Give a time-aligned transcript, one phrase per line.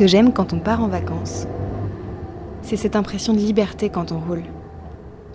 [0.00, 1.46] que j'aime quand on part en vacances,
[2.62, 4.44] c'est cette impression de liberté quand on roule.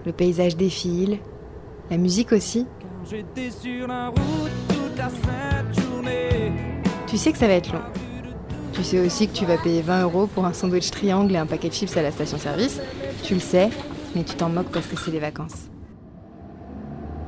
[0.07, 1.19] Le paysage défile,
[1.91, 2.65] la musique aussi.
[7.05, 7.81] Tu sais que ça va être long.
[8.73, 11.45] Tu sais aussi que tu vas payer 20 euros pour un sandwich triangle et un
[11.45, 12.81] paquet de chips à la station-service.
[13.21, 13.69] Tu le sais,
[14.15, 15.69] mais tu t'en moques parce que c'est les vacances.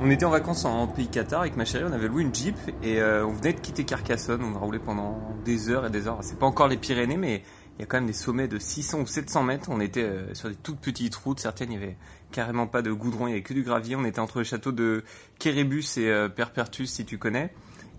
[0.00, 2.54] On était en vacances en pays Qatar avec ma chérie, on avait loué une Jeep
[2.84, 6.06] et euh, on venait de quitter Carcassonne, on a roulé pendant des heures et des
[6.06, 6.18] heures.
[6.22, 7.42] C'est pas encore les Pyrénées, mais
[7.76, 9.68] il y a quand même des sommets de 600 ou 700 mètres.
[9.72, 11.96] On était euh, sur des toutes petites routes, certaines il y avait
[12.30, 13.96] carrément pas de goudron, il y avait que du gravier.
[13.96, 15.02] On était entre les châteaux de
[15.40, 17.52] Kérébus et euh, Perpertus si tu connais.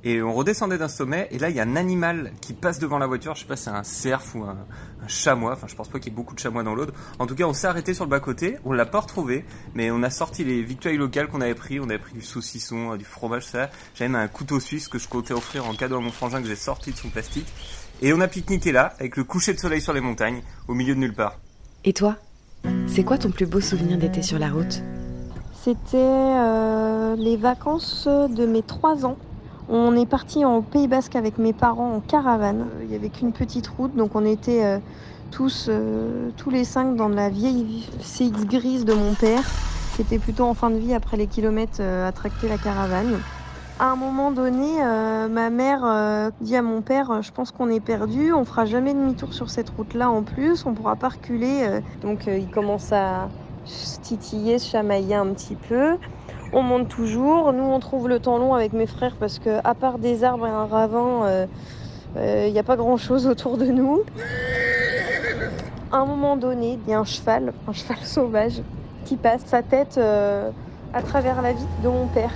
[0.04, 3.00] Et on redescendait d'un sommet, et là il y a un animal qui passe devant
[3.00, 4.58] la voiture, je sais pas si c'est un cerf ou un,
[5.08, 6.94] chamois, enfin je pense pas qu'il y ait beaucoup de chamois dans l'autre.
[7.20, 10.02] En tout cas on s'est arrêté sur le bas-côté, on l'a pas retrouvé, mais on
[10.04, 13.04] a sorti les victuailles locales qu'on avait pris, on avait pris du saucisson, euh, du
[13.04, 13.70] fromage, ça.
[13.94, 16.48] J'avais même un couteau suisse que je comptais offrir en cadeau à mon frangin que
[16.48, 17.48] j'ai sorti de son plastique.
[18.02, 20.96] Et on a pique-niqué là, avec le coucher de soleil sur les montagnes, au milieu
[20.96, 21.40] de nulle part.
[21.84, 22.16] Et toi?
[22.88, 24.82] C'est quoi ton plus beau souvenir d'été sur la route?
[25.64, 29.18] C'était euh, les vacances de mes trois ans.
[29.72, 32.62] On est parti en Pays Basque avec mes parents en caravane.
[32.62, 34.80] Euh, il n'y avait qu'une petite route, donc on était euh,
[35.30, 39.44] tous, euh, tous les cinq dans la vieille CX grise de mon père,
[39.96, 43.20] qui était plutôt en fin de vie après les kilomètres à tracter la caravane.
[43.78, 44.82] À un moment donné,
[45.30, 49.34] ma mère dit à mon père Je pense qu'on est perdu, on fera jamais demi-tour
[49.34, 51.80] sur cette route-là en plus, on pourra pas reculer.
[52.02, 53.30] Donc il commence à
[53.64, 55.96] se titiller, se chamailler un petit peu.
[56.52, 57.54] On monte toujours.
[57.54, 60.48] Nous, on trouve le temps long avec mes frères parce que, à part des arbres
[60.48, 61.48] et un ravin,
[62.16, 64.02] il euh, n'y euh, a pas grand chose autour de nous.
[65.92, 68.62] À un moment donné, il y a un cheval, un cheval sauvage,
[69.06, 70.50] qui passe sa tête euh,
[70.94, 72.32] à travers la vie de mon père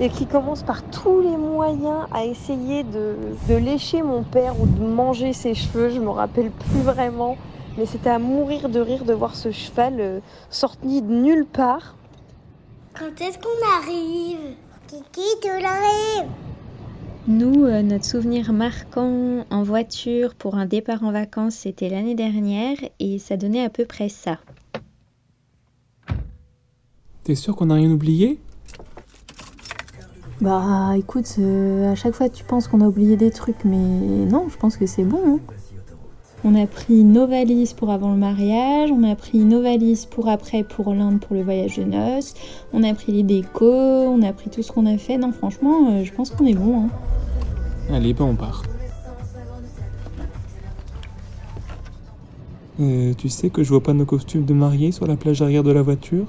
[0.00, 3.16] et qui commence par tous les moyens à essayer de,
[3.48, 5.88] lécher mon père ou de manger ses cheveux.
[5.88, 7.36] Je me rappelle plus vraiment,
[7.76, 11.96] mais c'était à mourir de rire de voir ce cheval sorti de nulle part
[12.98, 13.48] quand est-ce qu'on
[13.80, 14.56] arrive?
[14.88, 16.30] Kiki, tu arrives
[17.28, 22.76] Nous, euh, notre souvenir marquant en voiture pour un départ en vacances, c'était l'année dernière
[22.98, 24.38] et ça donnait à peu près ça.
[27.22, 28.40] T'es sûr qu'on n'a rien oublié?
[30.40, 34.48] Bah écoute, euh, à chaque fois tu penses qu'on a oublié des trucs, mais non,
[34.48, 35.36] je pense que c'est bon.
[35.36, 35.40] Hein.
[36.44, 40.28] On a pris nos valises pour avant le mariage, on a pris nos valises pour
[40.28, 42.34] après pour l'Inde pour le voyage de noces,
[42.72, 45.18] on a pris les décos, on a pris tout ce qu'on a fait.
[45.18, 46.84] Non, franchement, euh, je pense qu'on est bon.
[46.84, 46.88] Hein.
[47.92, 48.62] Allez, ben on part.
[52.80, 55.64] Euh, tu sais que je vois pas nos costumes de mariée sur la plage arrière
[55.64, 56.26] de la voiture?